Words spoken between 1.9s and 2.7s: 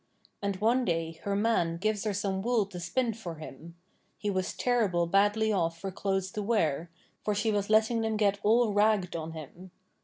her some wool